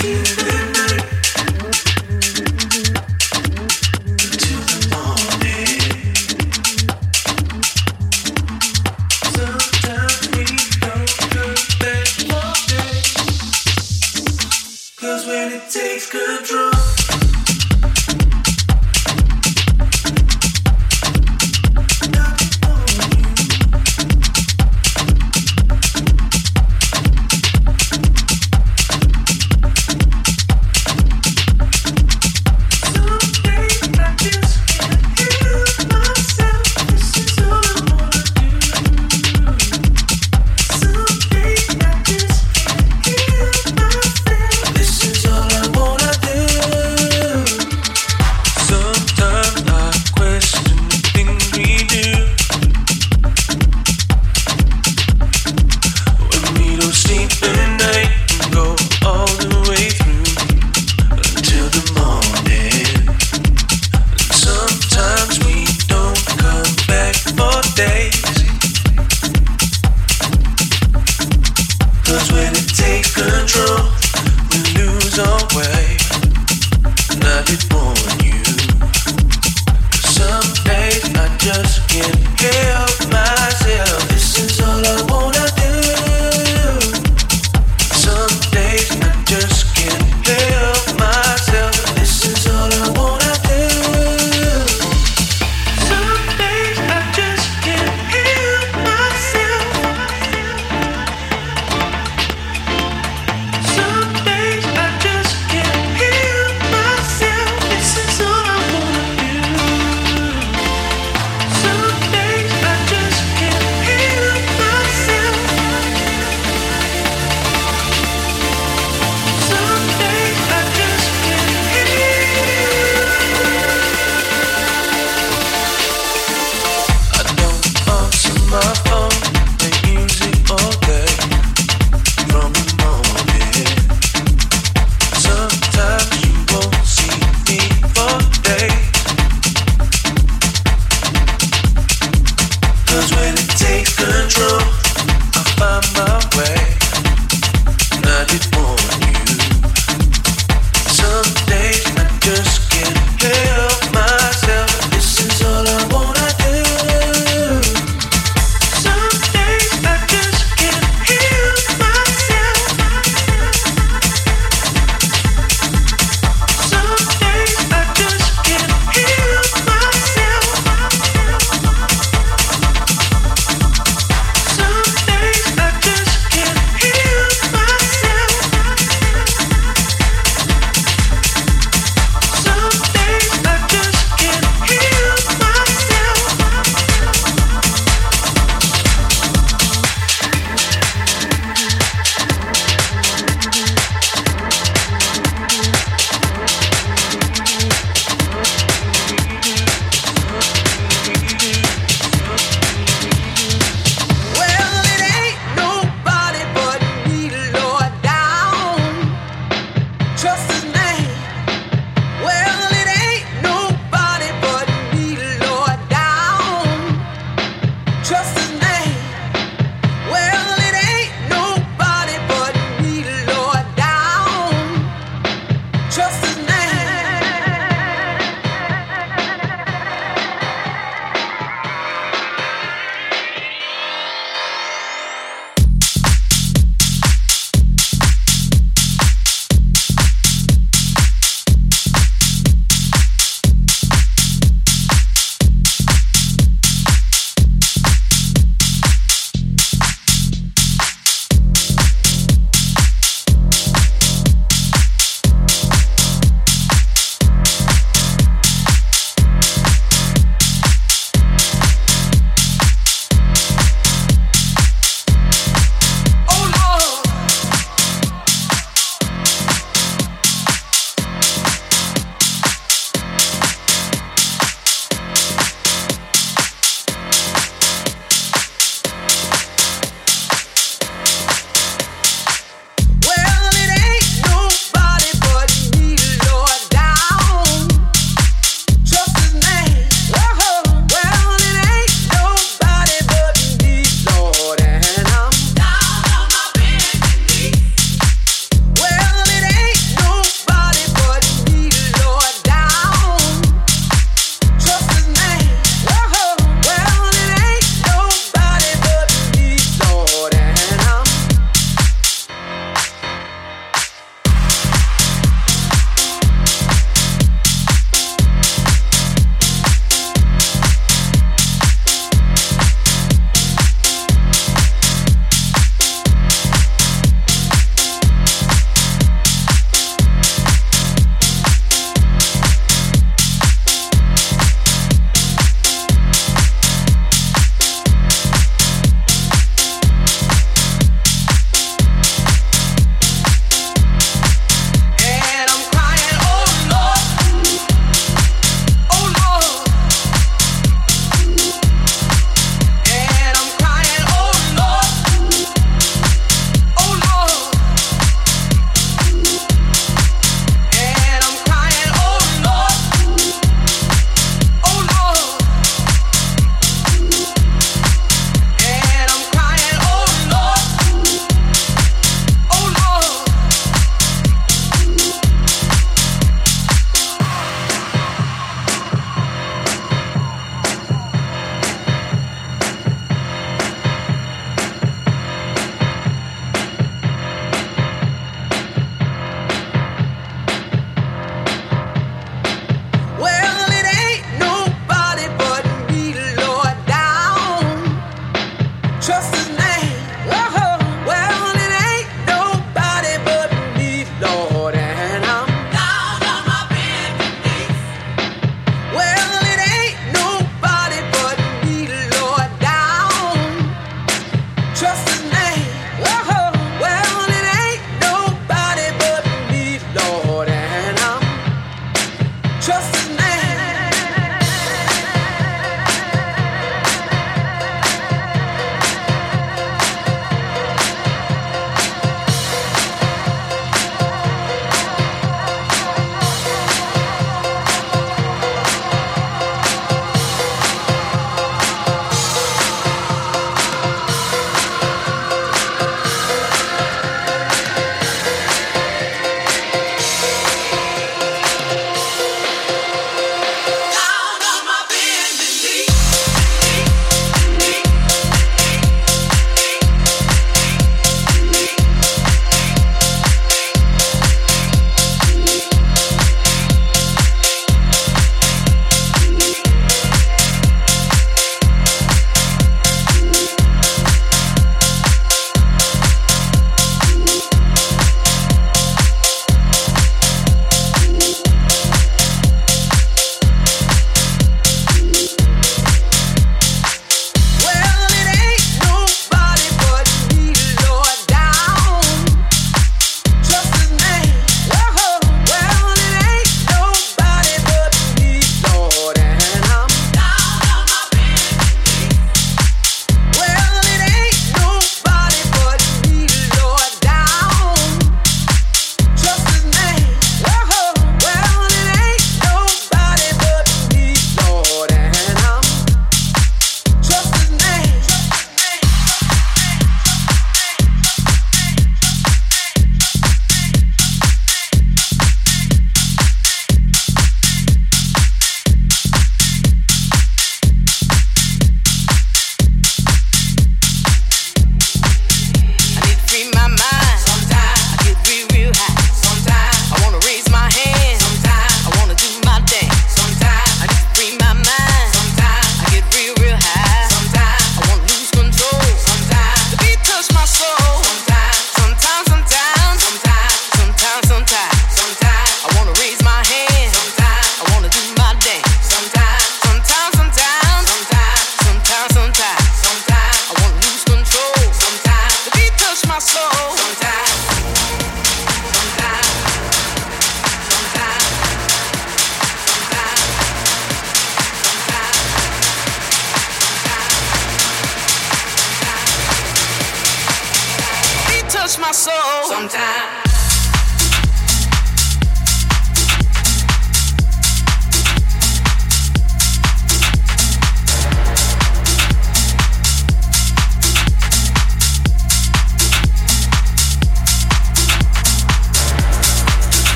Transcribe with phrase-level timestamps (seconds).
[0.00, 0.47] This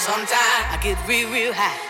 [0.00, 0.78] Sometimes I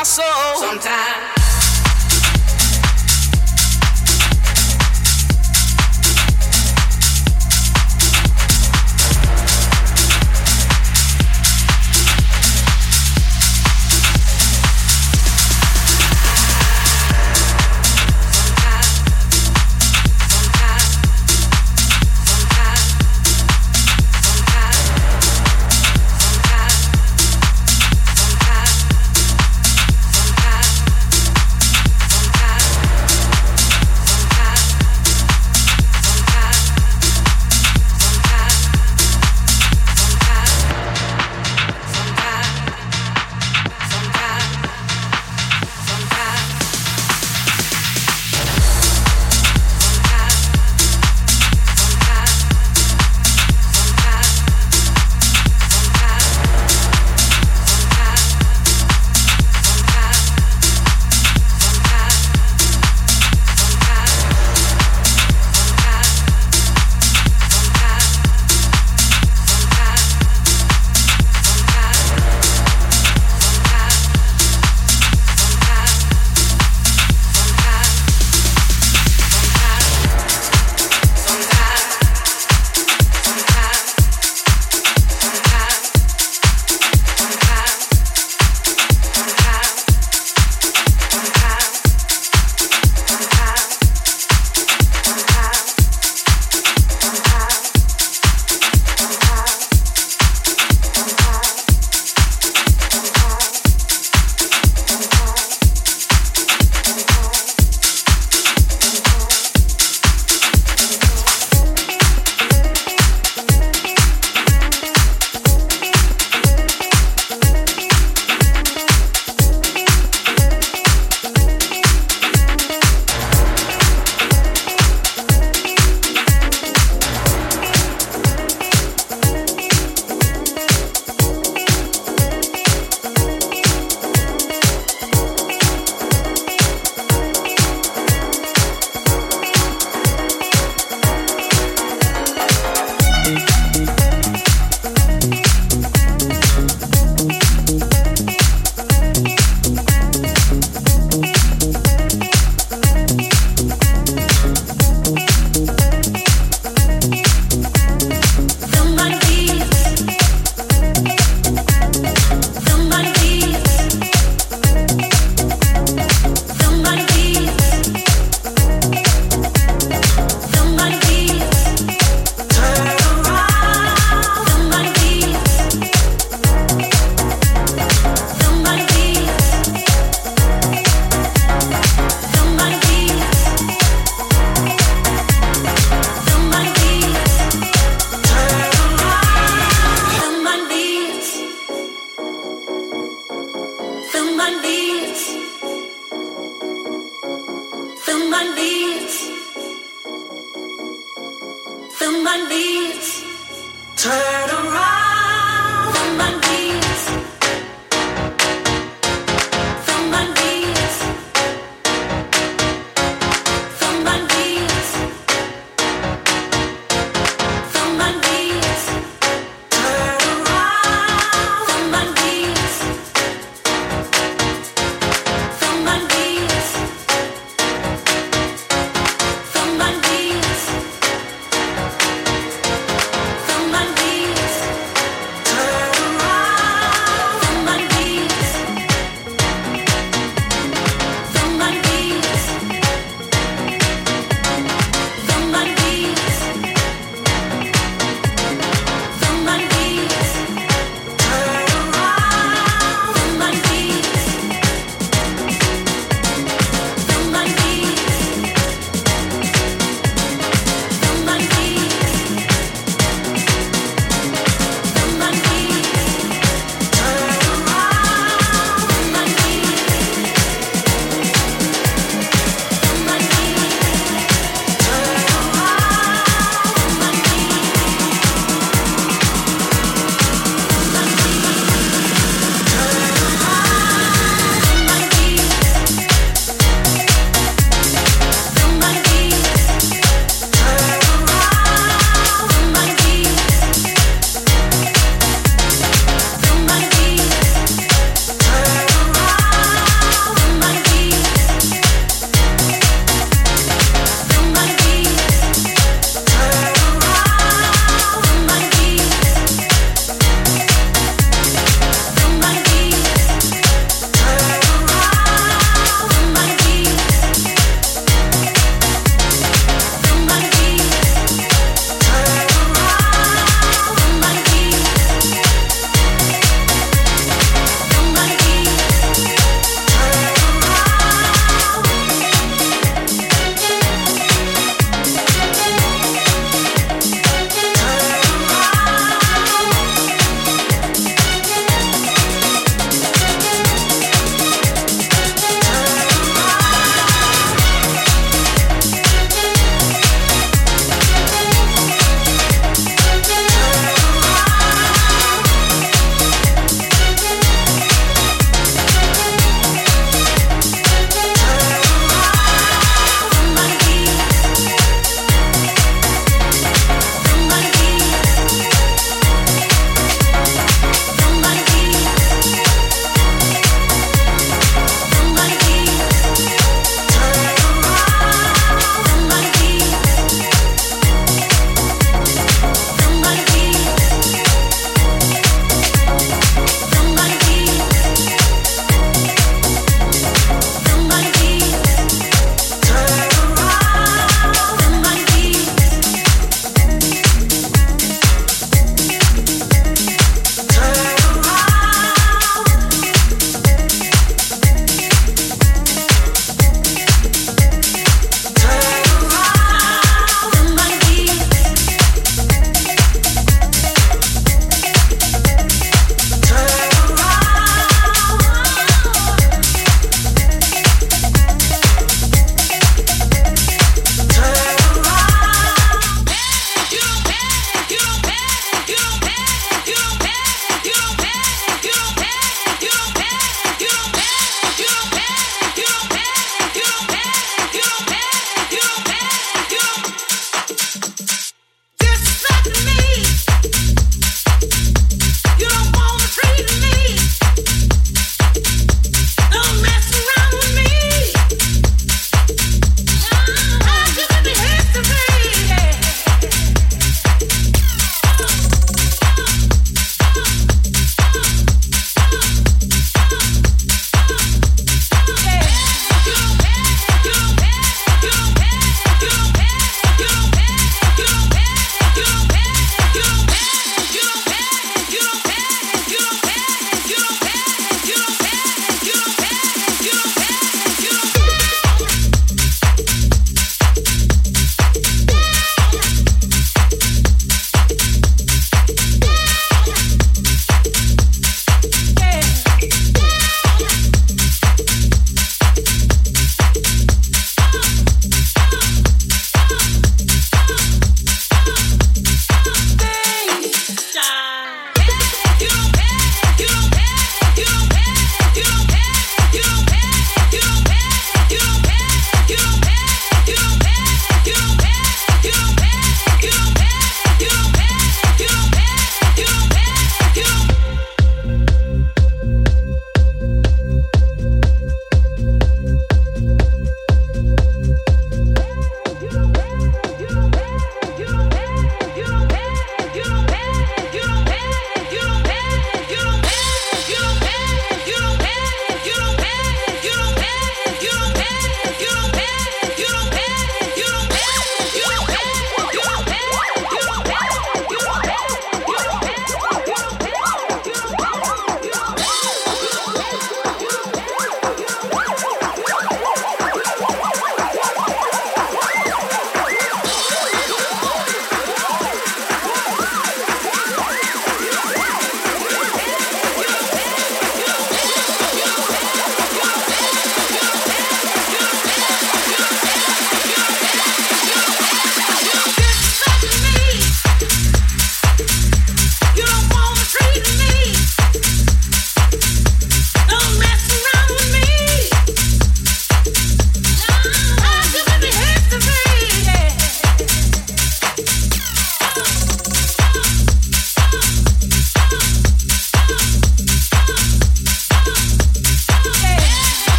[0.00, 0.24] My soul.
[0.56, 1.39] Sometimes.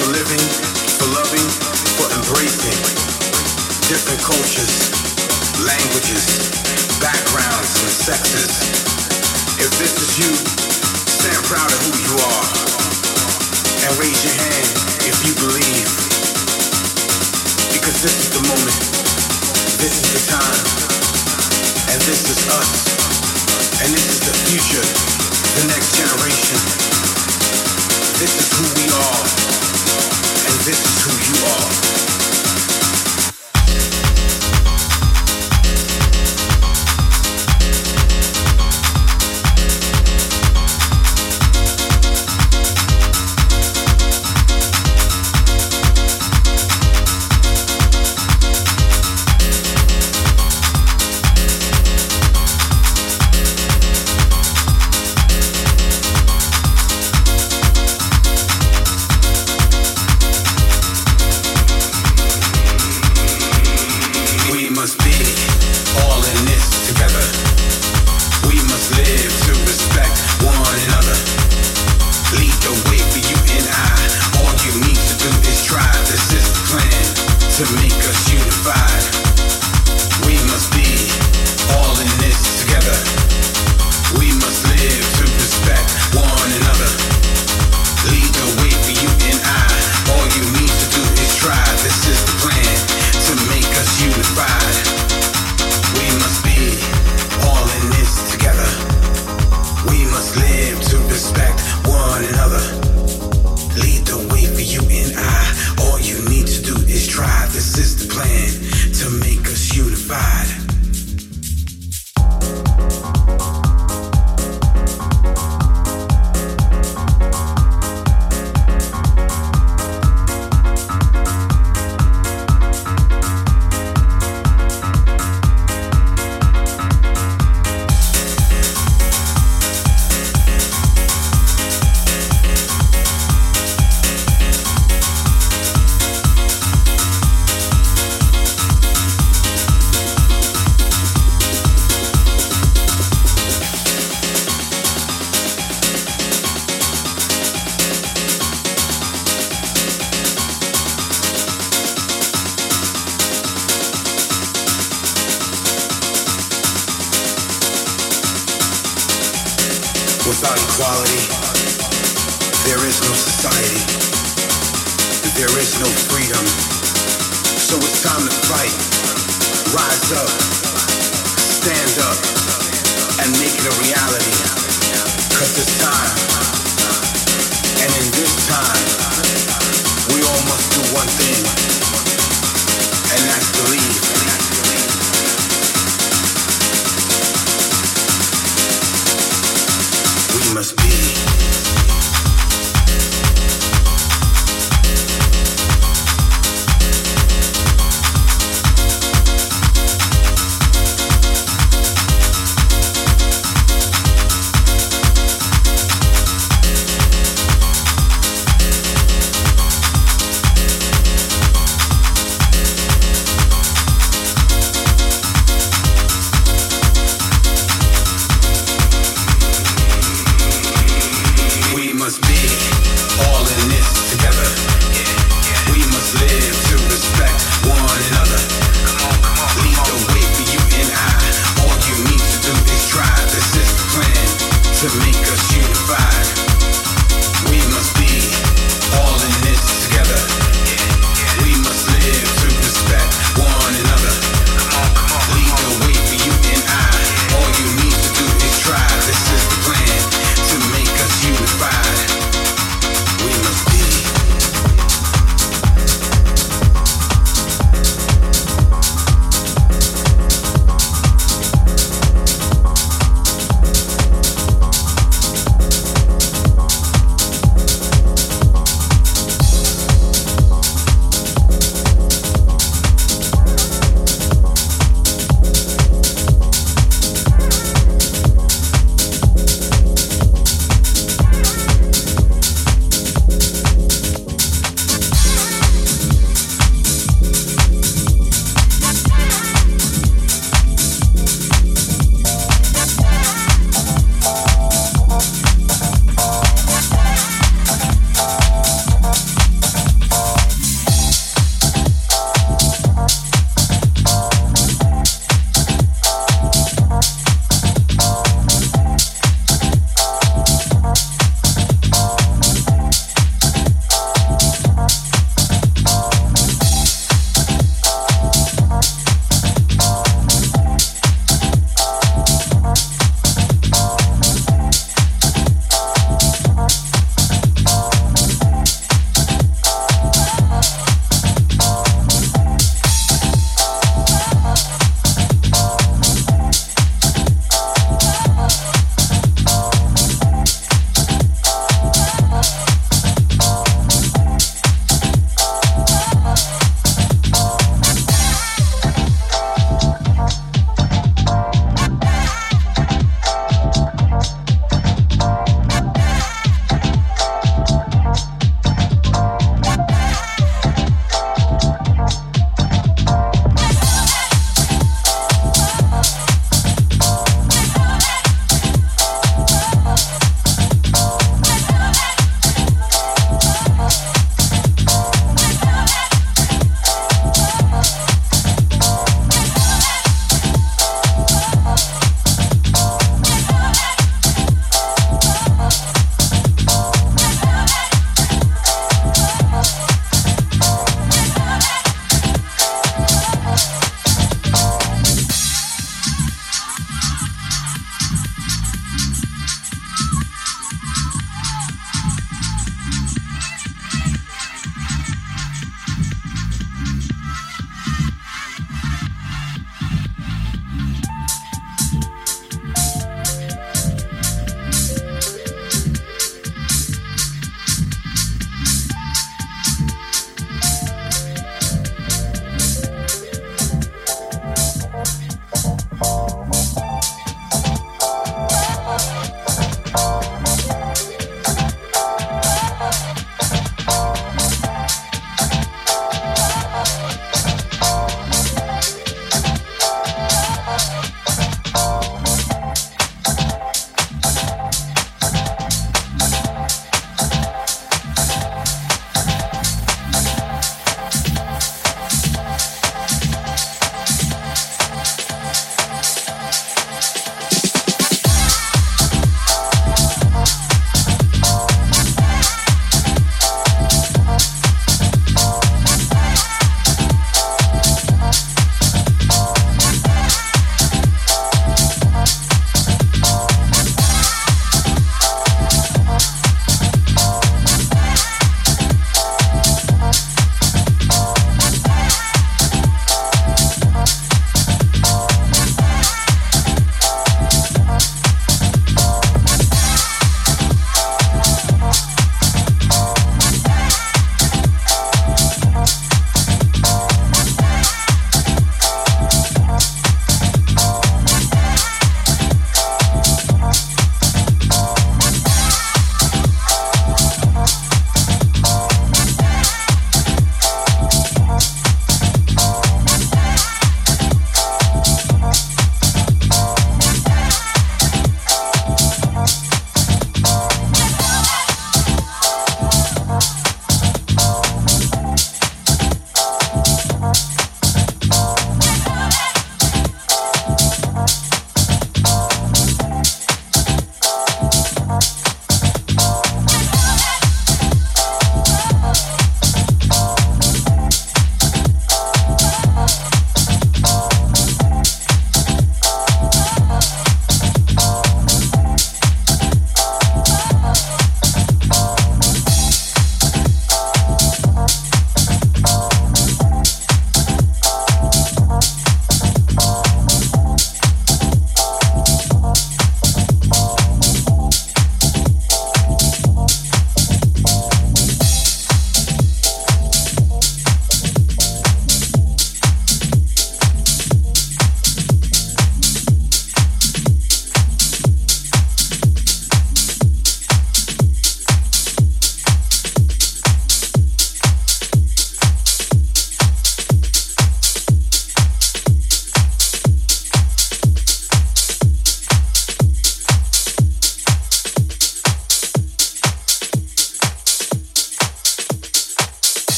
[0.00, 0.44] For living,
[0.96, 1.48] for loving,
[2.00, 2.80] for embracing.
[3.84, 4.88] Different cultures,
[5.60, 6.24] languages,
[7.04, 8.64] backgrounds, and sexes.
[9.60, 10.32] If this is you,
[11.04, 12.46] stand proud of who you are.
[13.84, 14.68] And raise your hand
[15.04, 15.90] if you believe
[17.76, 18.80] because this is the moment,
[19.76, 20.64] this is the time,
[21.92, 22.72] and this is us,
[23.84, 24.86] and this is the future,
[25.60, 26.56] the next generation.
[28.20, 29.49] This is who we are,
[30.58, 31.99] this is who you are.